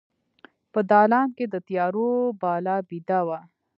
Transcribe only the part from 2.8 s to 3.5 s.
بیده وه